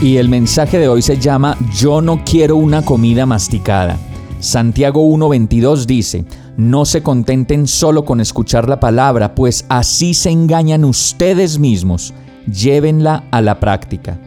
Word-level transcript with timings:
Y 0.00 0.18
el 0.18 0.28
mensaje 0.28 0.78
de 0.78 0.88
hoy 0.88 1.00
se 1.00 1.16
llama 1.16 1.56
Yo 1.74 2.02
no 2.02 2.22
quiero 2.22 2.56
una 2.56 2.82
comida 2.82 3.24
masticada. 3.24 3.98
Santiago 4.40 5.02
1.22 5.02 5.86
dice, 5.86 6.26
no 6.58 6.84
se 6.84 7.02
contenten 7.02 7.66
solo 7.66 8.04
con 8.04 8.20
escuchar 8.20 8.68
la 8.68 8.78
palabra, 8.78 9.34
pues 9.34 9.64
así 9.70 10.12
se 10.12 10.30
engañan 10.30 10.84
ustedes 10.84 11.58
mismos. 11.58 12.12
Llévenla 12.46 13.24
a 13.30 13.40
la 13.40 13.58
práctica. 13.58 14.18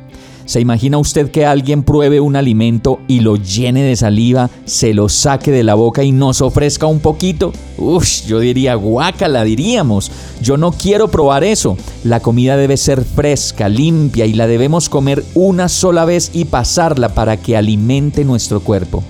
¿Se 0.50 0.60
imagina 0.60 0.98
usted 0.98 1.30
que 1.30 1.46
alguien 1.46 1.84
pruebe 1.84 2.20
un 2.20 2.36
alimento 2.36 3.02
y 3.08 3.20
lo 3.20 3.36
llene 3.36 3.84
de 3.84 3.96
saliva, 3.96 4.50
se 4.66 4.96
lo 4.96 5.08
saque 5.08 5.52
de 5.52 5.62
la 5.62 5.76
boca 5.76 6.04
y 6.04 6.12
nos 6.12 6.42
ofrezca 6.42 6.88
un 6.88 7.02
poquito? 7.02 7.54
Uf, 7.78 8.26
yo 8.26 8.40
diría 8.40 8.74
guácala, 8.74 9.44
diríamos. 9.44 10.12
Yo 10.42 10.58
no 10.58 10.72
quiero 10.72 11.10
probar 11.10 11.44
eso. 11.44 11.78
La 12.04 12.22
comida 12.22 12.58
debe 12.58 12.78
ser 12.78 13.06
fresca, 13.06 13.70
limpia 13.70 14.26
y 14.26 14.34
la 14.34 14.48
debemos 14.48 14.90
comer 14.90 15.24
una 15.36 15.70
sola 15.70 16.04
vez 16.04 16.32
y 16.34 16.46
pasarla 16.46 17.10
para 17.10 17.38
que 17.38 17.56
alimente 17.56 18.26
nuestro 18.26 18.60
cuerpo. 18.62 19.04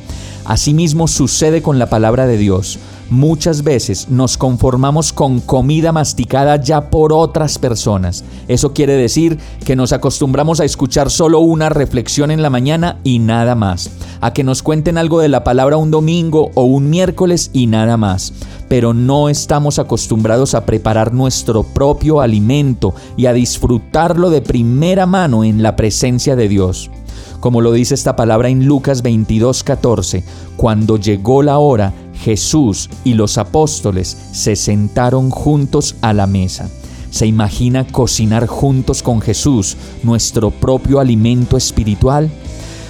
Asimismo 0.43 1.07
sucede 1.07 1.61
con 1.61 1.79
la 1.79 1.89
palabra 1.89 2.27
de 2.27 2.37
Dios. 2.37 2.79
Muchas 3.09 3.63
veces 3.63 4.07
nos 4.09 4.37
conformamos 4.37 5.13
con 5.13 5.39
comida 5.39 5.91
masticada 5.91 6.57
ya 6.57 6.91
por 6.91 7.11
otras 7.11 7.57
personas. 7.57 8.23
Eso 8.47 8.71
quiere 8.71 8.93
decir 8.93 9.39
que 9.65 9.75
nos 9.75 9.93
acostumbramos 9.93 10.59
a 10.59 10.65
escuchar 10.65 11.09
solo 11.09 11.39
una 11.39 11.69
reflexión 11.69 12.29
en 12.29 12.43
la 12.43 12.51
mañana 12.51 12.99
y 13.03 13.17
nada 13.17 13.55
más. 13.55 13.89
A 14.21 14.31
que 14.31 14.43
nos 14.43 14.61
cuenten 14.61 14.99
algo 14.99 15.21
de 15.21 15.29
la 15.29 15.43
palabra 15.43 15.77
un 15.77 15.89
domingo 15.89 16.51
o 16.53 16.65
un 16.65 16.91
miércoles 16.91 17.49
y 17.51 17.65
nada 17.65 17.97
más. 17.97 18.31
Pero 18.67 18.93
no 18.93 19.27
estamos 19.27 19.79
acostumbrados 19.79 20.53
a 20.53 20.67
preparar 20.67 21.11
nuestro 21.11 21.63
propio 21.63 22.21
alimento 22.21 22.93
y 23.17 23.25
a 23.25 23.33
disfrutarlo 23.33 24.29
de 24.29 24.41
primera 24.41 25.07
mano 25.07 25.43
en 25.43 25.63
la 25.63 25.75
presencia 25.75 26.35
de 26.35 26.47
Dios 26.47 26.91
como 27.39 27.61
lo 27.61 27.71
dice 27.71 27.95
esta 27.95 28.17
palabra 28.17 28.49
en 28.49 28.65
Lucas 28.65 29.01
22:14, 29.01 30.23
cuando 30.57 30.97
llegó 30.97 31.41
la 31.41 31.57
hora, 31.57 31.93
Jesús 32.19 32.89
y 33.03 33.13
los 33.13 33.37
apóstoles 33.37 34.17
se 34.31 34.55
sentaron 34.55 35.29
juntos 35.29 35.95
a 36.01 36.13
la 36.13 36.27
mesa. 36.27 36.69
¿Se 37.11 37.25
imagina 37.25 37.87
cocinar 37.87 38.45
juntos 38.45 39.01
con 39.01 39.21
Jesús 39.21 39.77
nuestro 40.03 40.51
propio 40.51 40.99
alimento 40.99 41.57
espiritual? 41.57 42.29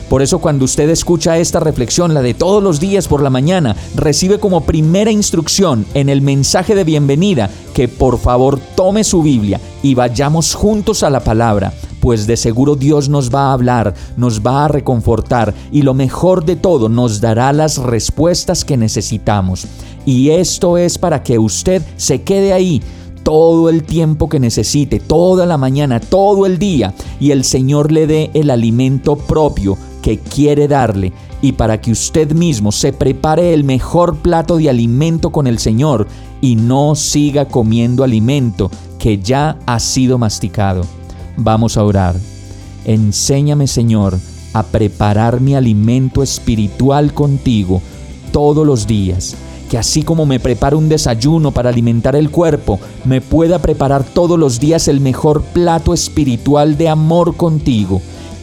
Por 0.09 0.23
eso 0.23 0.39
cuando 0.39 0.65
usted 0.65 0.89
escucha 0.89 1.37
esta 1.37 1.59
reflexión, 1.59 2.15
la 2.15 2.23
de 2.23 2.33
todos 2.33 2.63
los 2.63 2.79
días 2.79 3.07
por 3.07 3.21
la 3.21 3.29
mañana, 3.29 3.75
recibe 3.95 4.39
como 4.39 4.65
primera 4.65 5.11
instrucción 5.11 5.85
en 5.93 6.09
el 6.09 6.21
mensaje 6.21 6.73
de 6.73 6.83
bienvenida 6.83 7.49
que 7.75 7.87
por 7.87 8.17
favor 8.17 8.59
tome 8.75 9.03
su 9.03 9.21
Biblia 9.21 9.61
y 9.83 9.93
vayamos 9.93 10.55
juntos 10.55 11.03
a 11.03 11.11
la 11.11 11.19
palabra 11.19 11.73
pues 11.99 12.27
de 12.27 12.37
seguro 12.37 12.75
Dios 12.75 13.09
nos 13.09 13.33
va 13.33 13.49
a 13.49 13.53
hablar, 13.53 13.93
nos 14.17 14.41
va 14.41 14.65
a 14.65 14.67
reconfortar 14.67 15.53
y 15.71 15.81
lo 15.81 15.93
mejor 15.93 16.45
de 16.45 16.55
todo 16.55 16.89
nos 16.89 17.21
dará 17.21 17.53
las 17.53 17.77
respuestas 17.77 18.65
que 18.65 18.77
necesitamos. 18.77 19.67
Y 20.05 20.29
esto 20.29 20.77
es 20.77 20.97
para 20.97 21.23
que 21.23 21.37
usted 21.39 21.81
se 21.97 22.21
quede 22.21 22.53
ahí 22.53 22.81
todo 23.23 23.69
el 23.69 23.83
tiempo 23.83 24.29
que 24.29 24.39
necesite, 24.39 24.99
toda 24.99 25.45
la 25.45 25.57
mañana, 25.57 25.99
todo 25.99 26.45
el 26.45 26.57
día, 26.57 26.93
y 27.19 27.31
el 27.31 27.43
Señor 27.43 27.91
le 27.91 28.07
dé 28.07 28.31
el 28.33 28.49
alimento 28.49 29.17
propio 29.17 29.77
que 30.01 30.17
quiere 30.17 30.67
darle, 30.67 31.13
y 31.41 31.51
para 31.51 31.79
que 31.79 31.91
usted 31.91 32.31
mismo 32.33 32.71
se 32.71 32.91
prepare 32.91 33.53
el 33.53 33.63
mejor 33.63 34.17
plato 34.17 34.57
de 34.57 34.69
alimento 34.69 35.31
con 35.31 35.47
el 35.47 35.59
Señor 35.59 36.07
y 36.41 36.55
no 36.55 36.95
siga 36.95 37.45
comiendo 37.45 38.03
alimento 38.03 38.71
que 38.97 39.19
ya 39.19 39.57
ha 39.65 39.79
sido 39.79 40.17
masticado. 40.17 40.98
Vamos 41.41 41.77
a 41.77 41.83
orar. 41.85 42.15
Enséñame, 42.83 43.65
Señor, 43.67 44.19
a 44.51 44.63
preparar 44.63 45.39
mi 45.39 45.55
alimento 45.55 46.21
espiritual 46.21 47.13
contigo 47.13 47.81
todos 48.33 48.67
los 48.67 48.87
días. 48.87 49.35
Que 49.69 49.77
así 49.77 50.03
como 50.03 50.25
me 50.25 50.41
preparo 50.41 50.77
un 50.77 50.89
desayuno 50.89 51.51
para 51.51 51.69
alimentar 51.69 52.17
el 52.17 52.29
cuerpo, 52.29 52.77
me 53.05 53.21
pueda 53.21 53.59
preparar 53.59 54.03
todos 54.03 54.37
los 54.37 54.59
días 54.59 54.89
el 54.89 54.99
mejor 54.99 55.41
plato 55.41 55.93
espiritual 55.93 56.77
de 56.77 56.89
amor 56.89 57.37
contigo. 57.37 58.01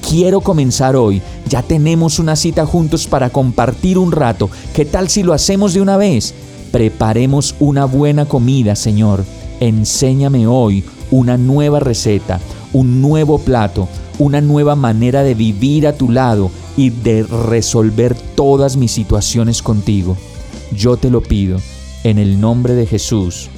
Quiero 0.09 0.41
comenzar 0.41 0.97
hoy. 0.97 1.21
Ya 1.51 1.63
tenemos 1.63 2.19
una 2.19 2.35
cita 2.35 2.65
juntos 2.65 3.07
para 3.07 3.29
compartir 3.29 3.99
un 3.99 4.11
rato. 4.11 4.49
¿Qué 4.73 4.87
tal 4.87 5.11
si 5.11 5.23
lo 5.23 5.35
hacemos 5.35 5.75
de 5.75 5.83
una 5.83 5.99
vez? 5.99 6.33
Preparemos 6.73 7.57
una 7.61 7.85
buena 7.85 8.25
comida, 8.25 8.75
Señor. 8.75 9.23
Enséñame 9.61 10.47
hoy 10.47 10.83
una 11.11 11.37
nueva 11.37 11.81
receta 11.81 12.41
un 12.77 13.01
nuevo 13.01 13.39
plato, 13.39 13.89
una 14.19 14.43
nueva 14.43 14.77
manera 14.77 15.23
de 15.23 15.35
vivir 15.35 15.87
a 15.87 15.97
tu 15.97 16.11
lado 16.11 16.51
y 16.77 16.91
de 16.91 17.23
resolver 17.23 18.15
todas 18.35 18.77
mis 18.77 18.93
situaciones 18.93 19.63
contigo. 19.63 20.15
Yo 20.73 20.99
te 20.99 21.09
lo 21.09 21.23
pido, 21.23 21.59
en 22.05 22.19
el 22.19 22.39
nombre 22.39 22.75
de 22.75 22.85
Jesús. 22.85 23.49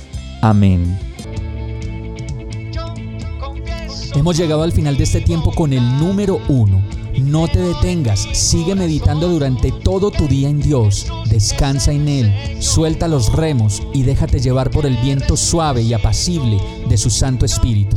Amén. 0.40 0.96
Hemos 4.14 4.36
llegado 4.36 4.62
al 4.62 4.70
final 4.70 4.96
de 4.96 5.02
este 5.02 5.20
tiempo 5.20 5.52
con 5.52 5.72
el 5.72 5.82
número 5.98 6.40
uno. 6.48 6.80
No 7.20 7.48
te 7.48 7.58
detengas, 7.58 8.20
sigue 8.32 8.76
meditando 8.76 9.28
durante 9.28 9.72
todo 9.72 10.12
tu 10.12 10.28
día 10.28 10.48
en 10.48 10.60
Dios, 10.60 11.08
descansa 11.28 11.90
en 11.90 12.06
Él, 12.06 12.32
suelta 12.60 13.08
los 13.08 13.32
remos 13.32 13.82
y 13.92 14.04
déjate 14.04 14.38
llevar 14.38 14.70
por 14.70 14.86
el 14.86 14.96
viento 14.98 15.36
suave 15.36 15.82
y 15.82 15.92
apacible 15.92 16.60
de 16.88 16.96
su 16.96 17.10
Santo 17.10 17.44
Espíritu. 17.44 17.96